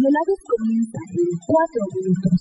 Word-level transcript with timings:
Los 0.00 0.12
desvelados 0.12 0.38
comienzan 0.48 1.02
en 1.12 1.38
4 1.46 1.84
minutos. 1.94 2.32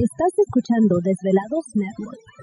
Estás 0.00 0.32
escuchando 0.38 1.00
Desvelados 1.00 1.66
Network. 1.74 2.37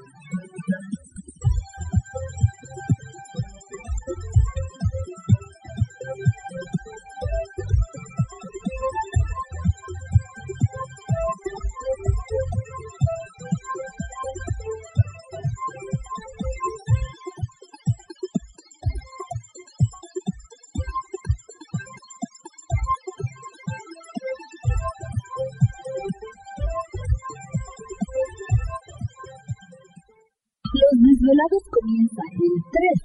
Los 31.51 31.61
desvelados 31.61 31.69
comienzan 31.69 32.25
en 32.33 32.63
3 32.71 33.04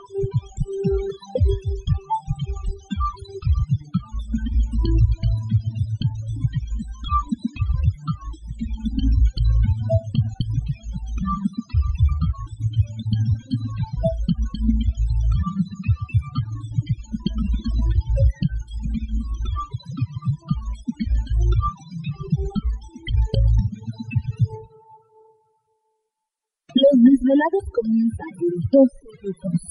Los 27.31 27.37
desvelados 27.37 27.69
comienzan 27.73 28.27
en 28.41 28.69
2 28.71 28.89
minutos. 29.21 29.70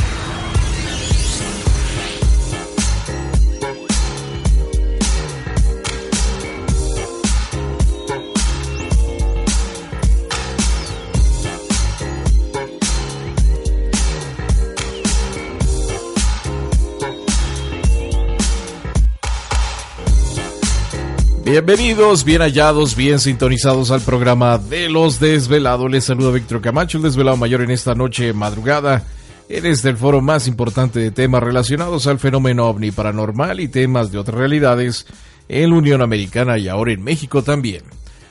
Bienvenidos, 21.51 22.23
bien 22.23 22.41
hallados, 22.41 22.95
bien 22.95 23.19
sintonizados 23.19 23.91
al 23.91 23.99
programa 23.99 24.57
de 24.57 24.87
los 24.87 25.19
desvelados. 25.19 25.91
Les 25.91 26.05
saluda 26.05 26.31
Víctor 26.31 26.61
Camacho, 26.61 26.97
el 26.97 27.03
desvelado 27.03 27.35
mayor 27.35 27.59
en 27.59 27.71
esta 27.71 27.93
noche 27.93 28.31
madrugada. 28.31 29.03
En 29.49 29.65
este 29.65 29.89
el 29.89 29.97
foro 29.97 30.21
más 30.21 30.47
importante 30.47 31.01
de 31.01 31.11
temas 31.11 31.43
relacionados 31.43 32.07
al 32.07 32.19
fenómeno 32.19 32.67
ovni 32.67 32.91
paranormal 32.91 33.59
y 33.59 33.67
temas 33.67 34.13
de 34.13 34.17
otras 34.17 34.37
realidades 34.37 35.05
en 35.49 35.71
la 35.71 35.75
Unión 35.75 36.01
Americana 36.01 36.57
y 36.57 36.69
ahora 36.69 36.93
en 36.93 37.03
México 37.03 37.43
también. 37.43 37.83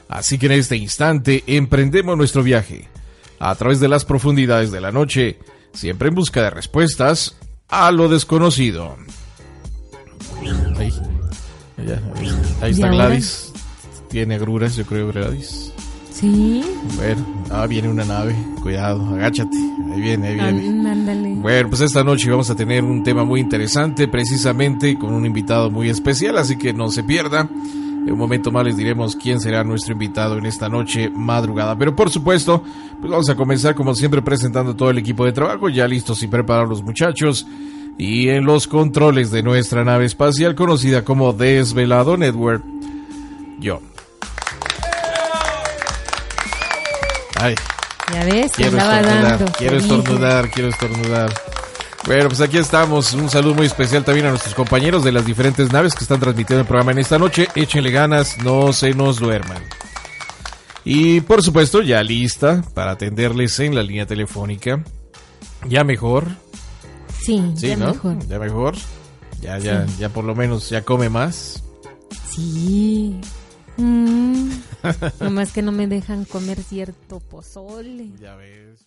Así 0.08 0.38
que 0.38 0.46
en 0.46 0.52
este 0.52 0.78
instante 0.78 1.44
emprendemos 1.46 2.16
nuestro 2.16 2.42
viaje 2.42 2.88
a 3.38 3.54
través 3.54 3.80
de 3.80 3.88
las 3.88 4.06
profundidades 4.06 4.70
de 4.70 4.80
la 4.80 4.92
noche, 4.92 5.38
siempre 5.74 6.08
en 6.08 6.14
busca 6.14 6.42
de 6.44 6.48
respuestas 6.48 7.36
a 7.68 7.90
lo 7.90 8.08
desconocido. 8.08 8.96
Ahí, 10.78 10.90
ya, 11.86 12.00
ahí, 12.16 12.39
ahí 12.60 12.72
está 12.72 12.86
¿Y 12.86 12.90
ahora? 12.90 13.06
Gladys. 13.06 13.52
Tiene 14.08 14.34
agruras, 14.34 14.76
yo 14.76 14.84
creo, 14.84 15.12
Gladys. 15.12 15.72
Sí. 16.12 16.62
Bueno, 16.96 17.24
ah, 17.50 17.66
viene 17.66 17.88
una 17.88 18.04
nave. 18.04 18.34
Cuidado, 18.60 19.14
agáchate. 19.14 19.56
Ahí 19.92 20.00
viene, 20.00 20.28
ahí 20.28 20.34
viene. 20.34 20.90
Ándale. 20.90 21.34
Bueno, 21.36 21.70
pues 21.70 21.80
esta 21.80 22.04
noche 22.04 22.30
vamos 22.30 22.50
a 22.50 22.54
tener 22.54 22.84
un 22.84 23.02
tema 23.02 23.24
muy 23.24 23.40
interesante, 23.40 24.06
precisamente 24.08 24.98
con 24.98 25.14
un 25.14 25.24
invitado 25.24 25.70
muy 25.70 25.88
especial, 25.88 26.36
así 26.36 26.56
que 26.56 26.72
no 26.74 26.90
se 26.90 27.04
pierda. 27.04 27.48
En 28.10 28.14
un 28.14 28.18
momento 28.18 28.50
más 28.50 28.64
les 28.64 28.76
diremos 28.76 29.14
quién 29.14 29.38
será 29.40 29.62
nuestro 29.62 29.92
invitado 29.92 30.36
en 30.36 30.44
esta 30.44 30.68
noche 30.68 31.08
madrugada. 31.14 31.78
Pero 31.78 31.94
por 31.94 32.10
supuesto, 32.10 32.60
pues 32.98 33.08
vamos 33.08 33.30
a 33.30 33.36
comenzar 33.36 33.76
como 33.76 33.94
siempre 33.94 34.20
presentando 34.20 34.74
todo 34.74 34.90
el 34.90 34.98
equipo 34.98 35.24
de 35.24 35.30
trabajo, 35.30 35.68
ya 35.68 35.86
listos 35.86 36.20
y 36.24 36.26
preparados 36.26 36.68
los 36.68 36.82
muchachos. 36.82 37.46
Y 37.98 38.28
en 38.30 38.46
los 38.46 38.66
controles 38.66 39.30
de 39.30 39.44
nuestra 39.44 39.84
nave 39.84 40.06
espacial 40.06 40.56
conocida 40.56 41.04
como 41.04 41.32
Desvelado 41.32 42.16
Network, 42.16 42.64
yo. 43.60 43.80
Ay, 47.36 47.54
Ya 48.12 48.24
ves, 48.24 48.50
Quiero 48.56 48.76
estornudar, 48.76 49.22
dando. 49.22 49.52
quiero 49.56 49.76
estornudar, 49.76 50.50
quiero 50.50 50.68
estornudar. 50.70 51.30
Bueno, 52.06 52.28
pues 52.28 52.40
aquí 52.40 52.56
estamos. 52.58 53.12
Un 53.12 53.28
saludo 53.28 53.54
muy 53.54 53.66
especial 53.66 54.04
también 54.04 54.26
a 54.26 54.30
nuestros 54.30 54.54
compañeros 54.54 55.04
de 55.04 55.12
las 55.12 55.24
diferentes 55.26 55.72
naves 55.72 55.94
que 55.94 56.04
están 56.04 56.18
transmitiendo 56.18 56.62
el 56.62 56.66
programa 56.66 56.92
en 56.92 56.98
esta 56.98 57.18
noche. 57.18 57.48
Échenle 57.54 57.90
ganas, 57.90 58.38
no 58.38 58.72
se 58.72 58.94
nos 58.94 59.18
duerman. 59.18 59.62
Y 60.84 61.20
por 61.20 61.42
supuesto, 61.42 61.82
ya 61.82 62.02
lista 62.02 62.62
para 62.74 62.92
atenderles 62.92 63.60
en 63.60 63.74
la 63.74 63.82
línea 63.82 64.06
telefónica. 64.06 64.82
Ya 65.68 65.84
mejor, 65.84 66.26
Sí, 67.22 67.52
sí, 67.54 67.68
ya 67.68 67.76
¿no? 67.76 67.92
mejor. 67.92 68.26
Ya 68.26 68.38
mejor. 68.38 68.74
Ya, 69.42 69.58
ya, 69.58 69.86
ya 69.98 70.08
por 70.08 70.24
lo 70.24 70.34
menos 70.34 70.70
ya 70.70 70.82
come 70.84 71.10
más. 71.10 71.62
Sí. 72.30 73.20
Mm. 73.76 74.50
Nomás 75.20 75.52
que 75.52 75.60
no 75.62 75.70
me 75.72 75.86
dejan 75.86 76.24
comer 76.24 76.62
cierto 76.62 77.20
pozole. 77.20 78.08
Ya 78.18 78.36
ves. 78.36 78.86